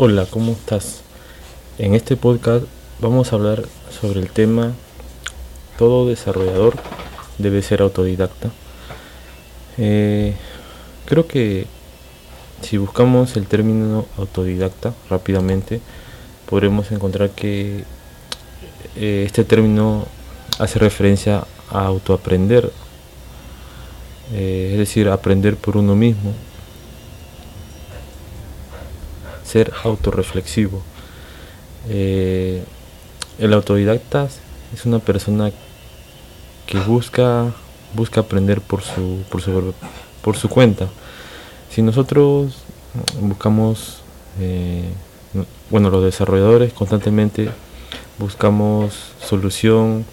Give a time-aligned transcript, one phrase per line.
[0.00, 1.00] Hola, ¿cómo estás?
[1.76, 2.64] En este podcast
[3.00, 3.64] vamos a hablar
[4.00, 4.72] sobre el tema
[5.76, 6.76] todo desarrollador
[7.38, 8.52] debe ser autodidacta.
[9.76, 10.36] Eh,
[11.04, 11.66] creo que
[12.62, 15.80] si buscamos el término autodidacta rápidamente,
[16.48, 17.82] podremos encontrar que
[18.94, 20.06] eh, este término
[20.60, 22.70] hace referencia a autoaprender,
[24.32, 26.34] eh, es decir, aprender por uno mismo,
[29.48, 30.82] ser autorreflexivo.
[31.88, 32.62] Eh,
[33.38, 34.28] el autodidacta
[34.74, 35.50] es una persona
[36.66, 37.52] que busca
[37.94, 39.74] busca aprender por su, por su,
[40.22, 40.88] por su cuenta.
[41.70, 42.58] Si nosotros
[43.20, 44.00] buscamos,
[44.40, 44.84] eh,
[45.70, 47.50] bueno, los desarrolladores constantemente
[48.18, 50.04] buscamos solución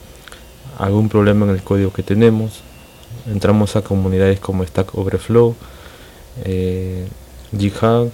[0.77, 2.61] a algún problema en el código que tenemos,
[3.27, 5.55] entramos a comunidades como Stack Overflow,
[6.43, 7.07] eh,
[7.57, 8.11] GitHub,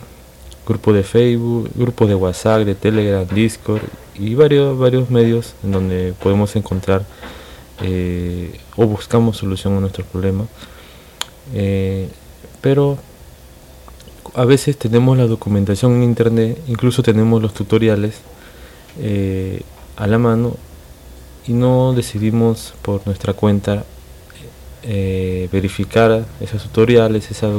[0.68, 3.82] grupo de Facebook, grupos de WhatsApp, de Telegram, Discord
[4.16, 7.04] y varios, varios medios en donde podemos encontrar
[7.82, 10.48] eh, o buscamos solución a nuestros problemas.
[11.54, 12.08] Eh,
[12.62, 12.98] pero
[14.36, 18.22] a veces tenemos la documentación en internet, incluso tenemos los tutoriales
[19.00, 19.62] eh,
[19.98, 20.56] a la mano
[21.48, 23.84] y no decidimos por nuestra cuenta
[25.52, 27.54] verificar esos tutoriales, esas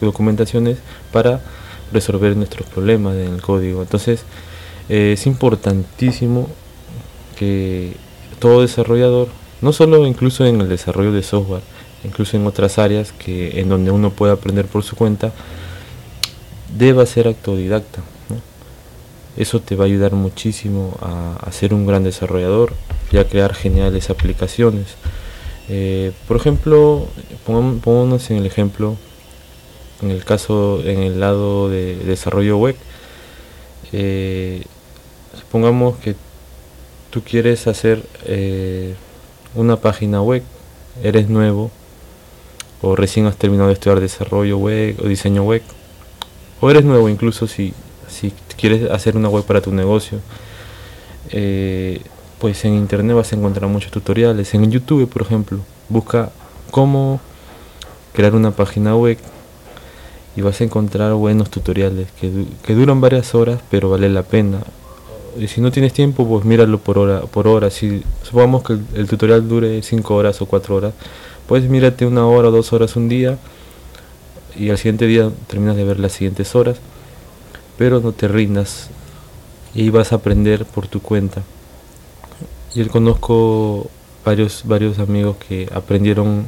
[0.00, 0.78] documentaciones
[1.10, 1.40] para
[1.92, 3.82] resolver nuestros problemas en el código.
[3.82, 4.24] Entonces
[4.88, 6.48] es importantísimo
[7.36, 7.94] que
[8.40, 9.28] todo desarrollador
[9.62, 11.62] no solo incluso en el desarrollo de software,
[12.04, 15.32] incluso en otras áreas que en donde uno puede aprender por su cuenta,
[16.76, 18.02] deba ser autodidacta.
[19.36, 22.74] Eso te va a ayudar muchísimo a, ser un gran desarrollador
[23.10, 24.88] y a crear geniales aplicaciones.
[25.68, 27.06] Eh, por ejemplo,
[27.46, 28.96] pongámonos en el ejemplo,
[30.02, 32.76] en el caso, en el lado de desarrollo web,
[33.92, 34.64] eh,
[35.38, 36.16] supongamos que
[37.10, 38.94] tú quieres hacer eh,
[39.54, 40.42] una página web,
[41.02, 41.70] eres nuevo
[42.80, 45.62] o recién has terminado de estudiar desarrollo web o diseño web,
[46.60, 47.72] o eres nuevo incluso si,
[48.08, 50.18] si quieres hacer una web para tu negocio,
[51.30, 52.00] eh,
[52.40, 54.52] pues en internet vas a encontrar muchos tutoriales.
[54.54, 56.32] En YouTube, por ejemplo, busca
[56.72, 57.20] cómo
[58.12, 59.16] crear una página web
[60.36, 62.30] y vas a encontrar buenos tutoriales que,
[62.64, 64.60] que duran varias horas, pero vale la pena
[65.38, 67.22] y si no tienes tiempo, pues míralo por hora.
[67.22, 67.70] Por hora.
[67.70, 70.94] Si supongamos que el, tutorial dure 5 horas o 4 horas,
[71.46, 73.38] pues mírate una hora o dos horas un día
[74.56, 76.78] y al siguiente día terminas de ver las siguientes horas,
[77.78, 78.90] pero no te rindas
[79.74, 81.42] y vas a aprender por tu cuenta.
[82.74, 83.88] Yo conozco
[84.24, 86.44] varios varios amigos que aprendieron,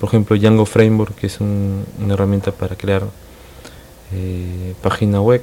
[0.00, 3.04] por ejemplo, Django Framework, que es una herramienta para crear
[4.12, 5.42] eh, página web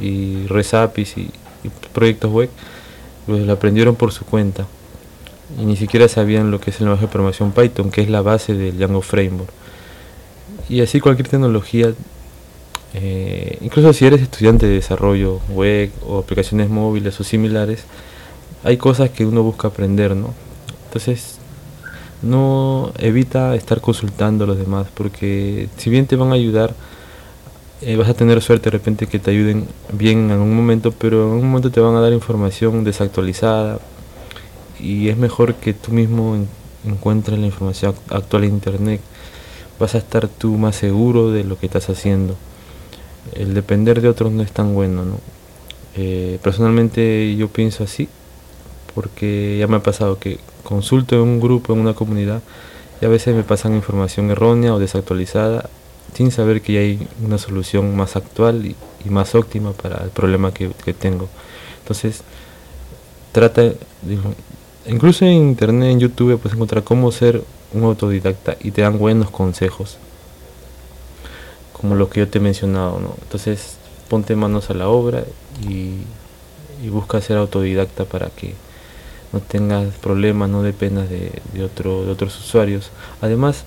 [0.00, 1.30] y RESAPIS y
[1.92, 2.50] proyectos web,
[3.26, 4.66] pues lo aprendieron por su cuenta
[5.56, 8.20] y ni siquiera sabían lo que es el lenguaje de programación Python, que es la
[8.20, 9.50] base del Django Framework.
[10.68, 11.94] Y así cualquier tecnología,
[12.94, 17.84] eh, incluso si eres estudiante de desarrollo web o aplicaciones móviles o similares,
[18.64, 20.34] hay cosas que uno busca aprender, ¿no?
[20.86, 21.37] Entonces,
[22.22, 26.74] no evita estar consultando a los demás, porque si bien te van a ayudar,
[27.80, 31.26] eh, vas a tener suerte de repente que te ayuden bien en algún momento, pero
[31.26, 33.78] en algún momento te van a dar información desactualizada
[34.80, 36.36] y es mejor que tú mismo
[36.84, 39.00] encuentres la información actual en internet.
[39.78, 42.36] Vas a estar tú más seguro de lo que estás haciendo.
[43.34, 45.20] El depender de otros no es tan bueno, ¿no?
[45.96, 48.08] Eh, personalmente yo pienso así,
[48.98, 52.42] porque ya me ha pasado que consulto en un grupo, en una comunidad,
[53.00, 55.70] y a veces me pasan información errónea o desactualizada
[56.14, 58.74] sin saber que hay una solución más actual y,
[59.08, 61.28] más óptima para el problema que, tengo.
[61.78, 62.22] Entonces,
[63.30, 63.62] trata,
[64.84, 69.30] incluso en internet, en YouTube, puedes encontrar cómo ser un autodidacta y te dan buenos
[69.30, 69.96] consejos,
[71.72, 72.98] como los que yo te he mencionado.
[72.98, 73.14] ¿no?
[73.22, 73.76] Entonces,
[74.08, 75.22] ponte manos a la obra
[75.62, 75.98] y,
[76.90, 78.54] busca ser autodidacta para que
[79.32, 81.64] no tengas problemas, no dependas de, de, de
[82.10, 82.90] otros usuarios.
[83.20, 83.64] Además,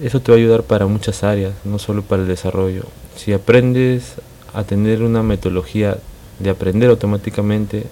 [0.00, 2.84] eso te va a ayudar para muchas áreas, no solo para el desarrollo.
[3.16, 4.14] Si aprendes
[4.54, 5.98] a tener una metodología
[6.38, 7.84] de aprender automáticamente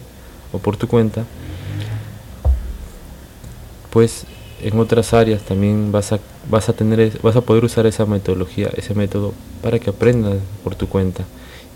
[0.53, 1.25] o por tu cuenta,
[3.91, 4.25] pues
[4.63, 8.71] en otras áreas también vas a, vas a tener vas a poder usar esa metodología,
[8.77, 11.25] ese método para que aprendas por tu cuenta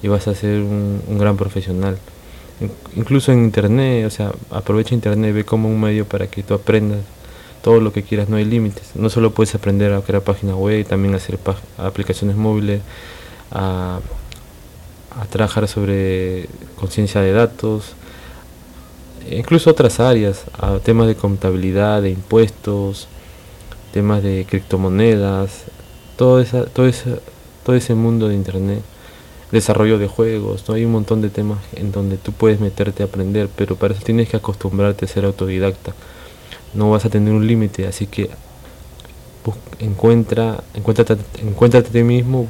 [0.02, 1.98] y vas a ser un gran profesional.
[2.94, 7.00] Incluso en internet, o sea, aprovecha internet, ve como un medio para que tú aprendas
[7.62, 8.92] todo lo que quieras, no hay límites.
[8.94, 11.38] No solo puedes aprender a crear páginas web, también hacer
[11.78, 12.82] aplicaciones móviles,
[13.50, 14.00] a,
[15.18, 17.94] a trabajar sobre conciencia de datos,
[19.30, 20.44] incluso otras áreas,
[20.84, 23.08] temas de contabilidad, de impuestos,
[23.92, 25.64] temas de criptomonedas,
[26.16, 27.18] todo, esa, todo, esa,
[27.64, 28.82] todo ese mundo de internet,
[29.52, 30.74] desarrollo de juegos, ¿no?
[30.74, 34.02] hay un montón de temas en donde tú puedes meterte a aprender, pero para eso
[34.04, 35.94] tienes que acostumbrarte a ser autodidacta.
[36.74, 38.30] No vas a tener un límite, así que
[39.80, 42.46] encuentra, encuéntrate, encuéntrate a ti mismo,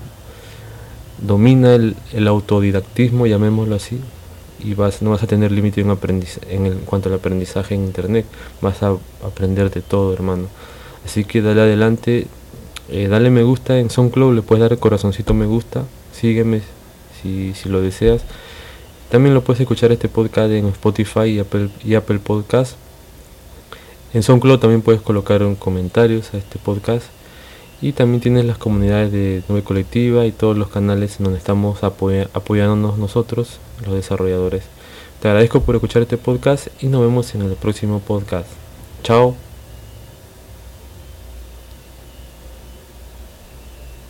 [1.19, 1.97] domina el,
[2.29, 4.01] autodidactismo, llamémoslo así,
[4.59, 5.91] y vas, no vas a tener límite en,
[6.51, 8.27] en, en cuanto al aprendizaje en internet,
[8.61, 10.49] vas a aprender de todo, hermano.
[11.07, 12.27] Así que dale adelante,
[12.91, 16.61] eh, dale me gusta en SoundCloud, le puedes dar el corazoncito me gusta, sígueme
[17.23, 18.23] si, si lo deseas.
[19.11, 22.77] También lo puedes escuchar este podcast en Spotify y Apple, y Podcast.
[24.15, 27.07] En SoundCloud también puedes colocar comentarios a este podcast.
[27.83, 31.83] Y también tienes las comunidades de Nube Colectiva y todos los canales en donde estamos
[31.83, 34.65] apoyándonos nosotros, los desarrolladores.
[35.21, 38.49] Te agradezco por escuchar este podcast y nos vemos en el próximo podcast.
[39.03, 39.50] Chao.